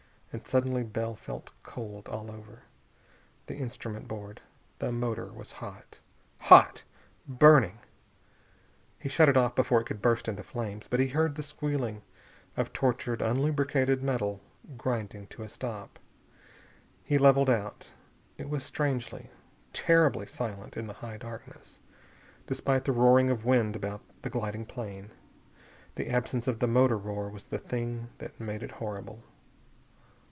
And 0.33 0.47
suddenly 0.47 0.83
Bell 0.83 1.13
felt 1.13 1.51
cold 1.61 2.07
all 2.07 2.31
over. 2.31 2.61
The 3.47 3.57
instrument 3.57 4.07
board! 4.07 4.39
The 4.79 4.89
motor 4.89 5.25
was 5.25 5.51
hot. 5.51 5.99
Hot! 6.39 6.85
Burning! 7.27 7.79
He 8.97 9.09
shut 9.09 9.27
it 9.27 9.35
off 9.35 9.55
before 9.55 9.81
it 9.81 9.87
could 9.87 10.01
burst 10.01 10.29
into 10.29 10.41
flames, 10.41 10.87
but 10.87 11.01
he 11.01 11.09
heard 11.09 11.35
the 11.35 11.43
squealing 11.43 12.01
of 12.55 12.71
tortured, 12.71 13.21
unlubricated 13.21 14.01
metal 14.01 14.39
grinding 14.77 15.27
to 15.27 15.43
a 15.43 15.49
stop. 15.49 15.99
He 17.03 17.17
leveled 17.17 17.49
out. 17.49 17.91
It 18.37 18.47
was 18.49 18.63
strangely, 18.63 19.31
terribly 19.73 20.27
silent 20.27 20.77
in 20.77 20.87
the 20.87 20.93
high 20.93 21.17
darkness, 21.17 21.79
despite 22.47 22.85
the 22.85 22.93
roaring 22.93 23.29
of 23.29 23.43
wind 23.43 23.75
about 23.75 23.99
the 24.21 24.29
gliding 24.29 24.65
plane. 24.65 25.11
The 25.95 26.09
absence 26.09 26.47
of 26.47 26.59
the 26.59 26.67
motor 26.67 26.97
roar 26.97 27.29
was 27.29 27.47
the 27.47 27.59
thing 27.59 28.11
that 28.19 28.39
made 28.39 28.63
it 28.63 28.71
horrible. 28.71 29.25